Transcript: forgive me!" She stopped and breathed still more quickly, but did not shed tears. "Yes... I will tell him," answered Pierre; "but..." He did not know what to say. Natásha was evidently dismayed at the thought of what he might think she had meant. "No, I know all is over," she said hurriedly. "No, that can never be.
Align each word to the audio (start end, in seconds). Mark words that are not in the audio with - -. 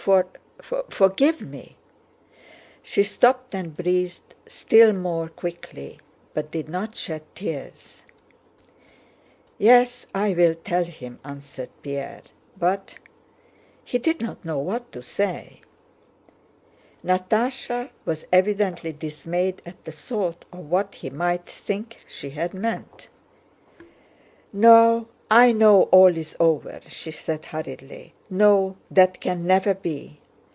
forgive 0.89 1.41
me!" 1.43 1.77
She 2.81 3.03
stopped 3.03 3.53
and 3.53 3.77
breathed 3.77 4.33
still 4.47 4.93
more 4.93 5.29
quickly, 5.29 5.99
but 6.33 6.49
did 6.49 6.67
not 6.67 6.95
shed 6.95 7.21
tears. 7.35 8.03
"Yes... 9.59 10.07
I 10.15 10.33
will 10.33 10.55
tell 10.55 10.85
him," 10.85 11.19
answered 11.23 11.69
Pierre; 11.83 12.23
"but..." 12.57 12.95
He 13.85 13.99
did 13.99 14.21
not 14.21 14.43
know 14.43 14.57
what 14.57 14.91
to 14.93 15.03
say. 15.03 15.61
Natásha 17.05 17.91
was 18.03 18.25
evidently 18.33 18.93
dismayed 18.93 19.61
at 19.67 19.83
the 19.83 19.91
thought 19.91 20.45
of 20.51 20.65
what 20.67 20.95
he 20.95 21.11
might 21.11 21.45
think 21.45 21.97
she 22.07 22.31
had 22.31 22.55
meant. 22.55 23.07
"No, 24.51 25.09
I 25.29 25.51
know 25.53 25.83
all 25.83 26.17
is 26.17 26.35
over," 26.39 26.81
she 26.89 27.09
said 27.11 27.45
hurriedly. 27.45 28.15
"No, 28.29 28.75
that 28.89 29.21
can 29.21 29.45
never 29.47 29.73
be. 29.73 30.17